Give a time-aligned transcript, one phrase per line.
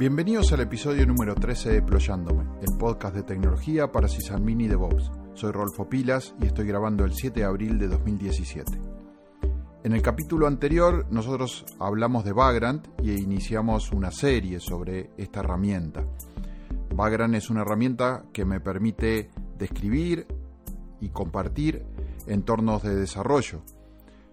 [0.00, 5.10] Bienvenidos al episodio número 13 de Ployándome, el podcast de tecnología para Sysadmin y DevOps.
[5.34, 8.80] Soy Rolfo Pilas y estoy grabando el 7 de abril de 2017.
[9.84, 16.02] En el capítulo anterior nosotros hablamos de Vagrant y iniciamos una serie sobre esta herramienta.
[16.94, 20.26] Vagrant es una herramienta que me permite describir
[21.02, 21.84] y compartir
[22.26, 23.60] entornos de desarrollo.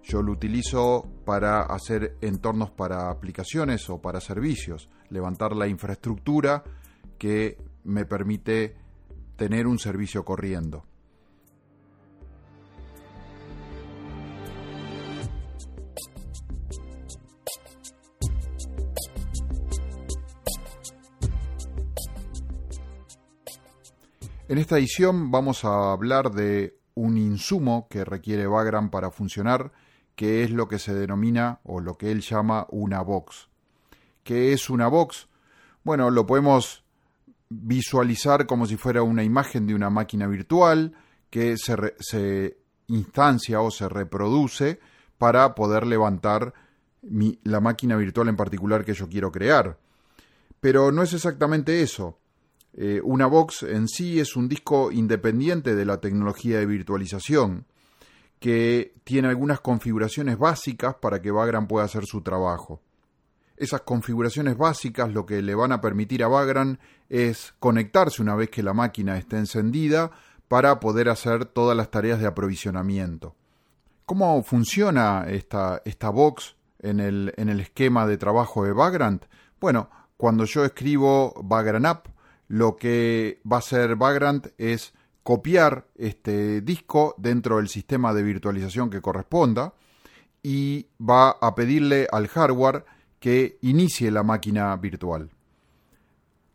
[0.08, 6.64] Yo lo utilizo para hacer entornos para aplicaciones o para servicios, levantar la infraestructura
[7.18, 8.78] que me permite
[9.36, 10.86] tener un servicio corriendo.
[24.48, 29.74] En esta edición vamos a hablar de un insumo que requiere Vagrant para funcionar,
[30.18, 33.50] que es lo que se denomina o lo que él llama una box.
[34.24, 35.28] ¿Qué es una box?
[35.84, 36.84] Bueno, lo podemos
[37.50, 40.96] visualizar como si fuera una imagen de una máquina virtual
[41.30, 44.80] que se, instancia o se reproduce
[45.20, 46.52] para poder levantar
[47.44, 49.78] la máquina virtual en particular que yo quiero crear.
[50.60, 52.18] Pero no es exactamente eso.
[52.74, 57.68] Eh, una box en sí es un disco independiente de la tecnología de virtualización,
[58.40, 62.82] que tiene algunas configuraciones básicas para que Vagrant pueda hacer su trabajo.
[63.56, 68.50] Esas configuraciones básicas lo que le van a permitir a Vagrant es conectarse una vez
[68.50, 70.12] que la máquina esté encendida
[70.48, 73.36] para poder hacer todas las tareas de aprovisionamiento.
[74.06, 79.26] ¿Cómo funciona esta, esta box en el, en el esquema de trabajo de Vagrant?
[79.60, 82.08] Bueno, cuando yo escribo Vagrant App,
[82.48, 84.94] lo que va a hacer Vagrant es
[85.28, 89.74] copiar este disco dentro del sistema de virtualización que corresponda
[90.42, 92.86] y va a pedirle al hardware
[93.20, 95.30] que inicie la máquina virtual.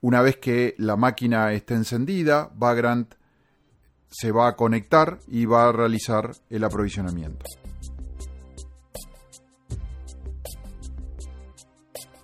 [0.00, 3.12] Una vez que la máquina esté encendida, Vagrant
[4.08, 7.44] se va a conectar y va a realizar el aprovisionamiento.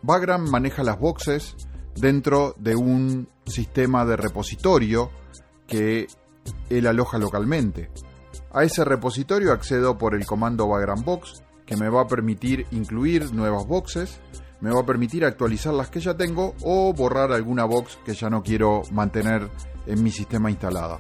[0.01, 1.55] Vagrant maneja las boxes
[1.95, 5.11] dentro de un sistema de repositorio
[5.67, 6.07] que
[6.71, 7.91] él aloja localmente.
[8.53, 13.33] A ese repositorio accedo por el comando Vagrant Box, que me va a permitir incluir
[13.33, 14.21] nuevas boxes,
[14.61, 18.29] me va a permitir actualizar las que ya tengo o borrar alguna box que ya
[18.29, 19.49] no quiero mantener
[19.87, 20.99] en mi sistema instalada.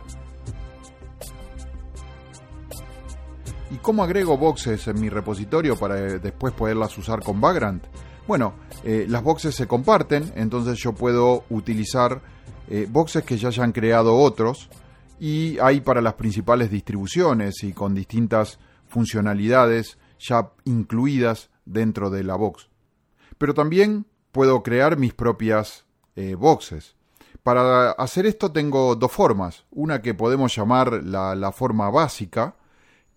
[3.70, 7.84] ¿Y cómo agrego boxes en mi repositorio para después poderlas usar con Vagrant?
[8.26, 8.54] Bueno,
[8.84, 12.22] eh, las boxes se comparten, entonces yo puedo utilizar
[12.68, 14.68] eh, boxes que ya hayan creado otros
[15.18, 22.36] y hay para las principales distribuciones y con distintas funcionalidades ya incluidas dentro de la
[22.36, 22.68] box.
[23.36, 25.84] Pero también puedo crear mis propias
[26.16, 26.96] eh, boxes.
[27.42, 29.64] Para hacer esto tengo dos formas.
[29.70, 32.56] Una que podemos llamar la forma básica,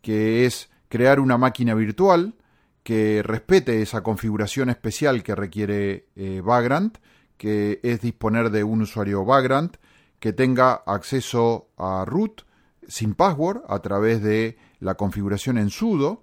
[0.02, 2.36] que es crear una máquina virtual
[2.84, 6.98] que respete esa configuración especial que requiere eh, Vagrant,
[7.38, 9.78] que es disponer de un usuario Vagrant
[10.22, 12.44] que tenga acceso a root
[12.88, 16.22] sin password a través de la configuración en sudo,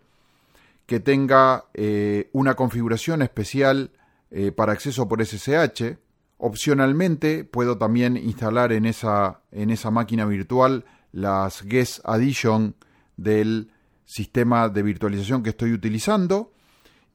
[0.86, 3.91] que tenga eh, una configuración especial
[4.31, 5.98] eh, para acceso por SSH.
[6.38, 12.76] Opcionalmente puedo también instalar en esa, en esa máquina virtual las guest addition
[13.16, 13.72] del
[14.04, 16.53] sistema de virtualización que estoy utilizando.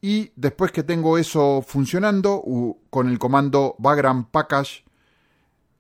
[0.02, 2.44] Y después que tengo eso funcionando,
[2.90, 4.84] con el comando vagrant package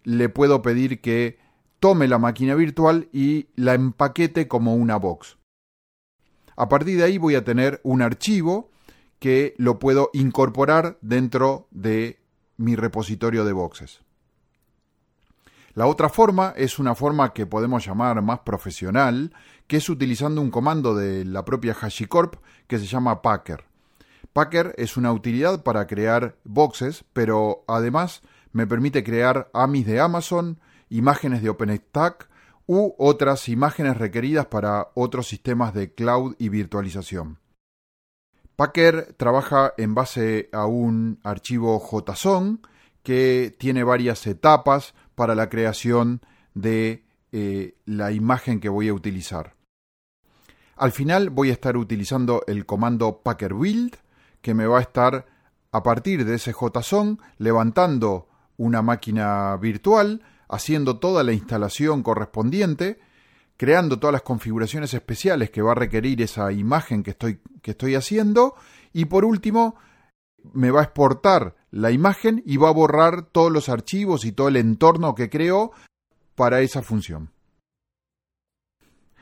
[0.03, 1.39] le puedo pedir que
[1.79, 5.37] tome la máquina virtual y la empaquete como una box.
[6.55, 8.71] A partir de ahí voy a tener un archivo
[9.19, 12.19] que lo puedo incorporar dentro de
[12.57, 14.01] mi repositorio de boxes.
[15.75, 19.33] La otra forma es una forma que podemos llamar más profesional,
[19.65, 22.35] que es utilizando un comando de la propia HashiCorp
[22.67, 23.65] que se llama Packer.
[24.33, 28.21] Packer es una utilidad para crear boxes, pero además
[28.53, 30.59] me permite crear AMIs de Amazon,
[30.89, 32.29] imágenes de OpenStack
[32.65, 37.39] u otras imágenes requeridas para otros sistemas de cloud y virtualización.
[38.55, 42.61] Packer trabaja en base a un archivo JSON
[43.01, 46.21] que tiene varias etapas para la creación
[46.53, 49.56] de eh, la imagen que voy a utilizar.
[50.75, 53.95] Al final voy a estar utilizando el comando packer build
[54.41, 55.25] que me va a estar
[55.71, 58.27] a partir de ese JSON levantando
[58.57, 63.00] una máquina virtual, haciendo toda la instalación correspondiente,
[63.57, 67.95] creando todas las configuraciones especiales que va a requerir esa imagen que estoy, que estoy
[67.95, 68.55] haciendo
[68.91, 69.75] y por último
[70.53, 74.50] me va a exportar la imagen y va a borrar todos los archivos y todo
[74.50, 75.71] el entorno que creo
[76.35, 77.31] para esa función.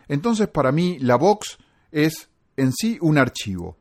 [0.07, 1.57] Entonces, para mí, la box
[1.92, 3.77] es en sí un archivo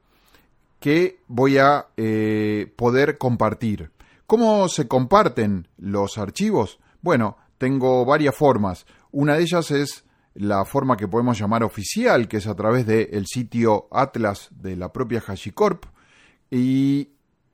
[0.79, 3.91] que voy a eh, poder compartir.
[4.31, 6.79] ¿Cómo se comparten los archivos?
[7.03, 8.87] Bueno, tengo varias formas.
[9.11, 10.05] Una de ellas es
[10.35, 14.93] la forma que podemos llamar oficial, que es a través del sitio Atlas de la
[14.93, 15.85] propia HashiCorp.
[16.49, 17.09] Y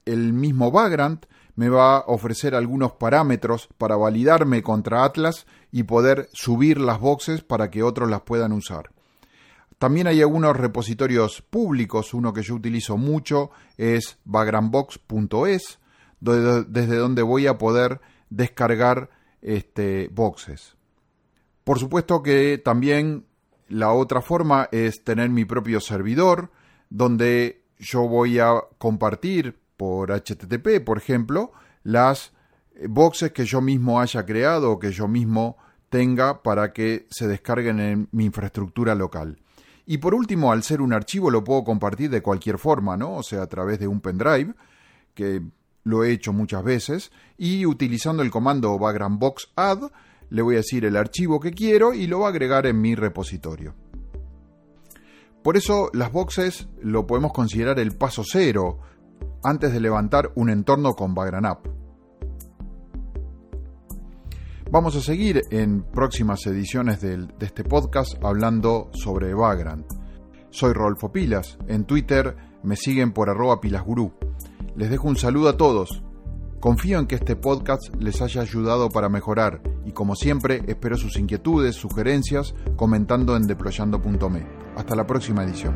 [0.05, 1.25] el mismo Vagrant
[1.55, 7.41] me va a ofrecer algunos parámetros para validarme contra Atlas y poder subir las boxes
[7.41, 8.91] para que otros las puedan usar.
[9.79, 15.79] También hay algunos repositorios públicos, uno que yo utilizo mucho es vagrantbox.es,
[16.21, 19.11] desde donde voy a poder descargar
[19.43, 20.77] este, boxes.
[21.65, 23.27] Por supuesto que también
[23.69, 26.51] la otra forma es tener mi propio servidor,
[26.91, 31.53] donde yo voy a compartir por HTTP, por ejemplo,
[31.83, 32.33] las
[32.89, 35.57] boxes que yo mismo haya creado o que yo mismo
[35.89, 39.39] tenga para que se descarguen en mi infraestructura local.
[39.87, 43.17] Y por último, al ser un archivo lo puedo compartir de cualquier forma, ¿no?
[43.17, 44.55] O sea, a través de un pendrive,
[45.15, 45.43] que
[45.87, 49.85] lo he hecho muchas veces, y utilizando el comando box add,
[50.31, 52.97] le voy a decir el archivo que quiero y lo va a agregar en mi
[52.97, 53.73] repositorio.
[55.45, 58.81] Por eso las boxes lo podemos considerar el paso cero
[59.45, 61.69] antes de levantar un entorno con Vagrant App.
[64.69, 69.87] Vamos a seguir en próximas ediciones de, este podcast hablando sobre Vagrant.
[70.51, 74.26] Soy Rolfo Pilas, en Twitter me siguen por arroba pilasgurú.
[74.77, 76.03] Les dejo un saludo a todos.
[76.61, 81.17] Confío en que este podcast les haya ayudado para mejorar y como siempre espero sus
[81.17, 84.47] inquietudes, sugerencias comentando en deployando.me.
[84.77, 85.75] Hasta la próxima edición.